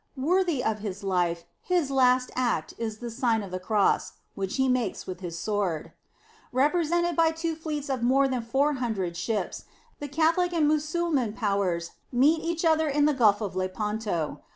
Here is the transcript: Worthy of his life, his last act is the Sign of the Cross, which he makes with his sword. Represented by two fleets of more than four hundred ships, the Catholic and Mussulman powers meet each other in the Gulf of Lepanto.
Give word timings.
Worthy 0.17 0.63
of 0.63 0.79
his 0.79 1.03
life, 1.03 1.45
his 1.61 1.91
last 1.91 2.31
act 2.35 2.73
is 2.79 2.97
the 2.97 3.11
Sign 3.11 3.43
of 3.43 3.51
the 3.51 3.59
Cross, 3.59 4.13
which 4.33 4.55
he 4.55 4.67
makes 4.67 5.05
with 5.05 5.19
his 5.19 5.37
sword. 5.37 5.91
Represented 6.51 7.15
by 7.15 7.29
two 7.29 7.53
fleets 7.55 7.87
of 7.87 8.01
more 8.01 8.27
than 8.27 8.41
four 8.41 8.73
hundred 8.73 9.15
ships, 9.15 9.65
the 9.99 10.07
Catholic 10.07 10.53
and 10.53 10.67
Mussulman 10.67 11.33
powers 11.33 11.91
meet 12.11 12.41
each 12.41 12.65
other 12.65 12.87
in 12.89 13.05
the 13.05 13.13
Gulf 13.13 13.41
of 13.41 13.55
Lepanto. 13.55 14.41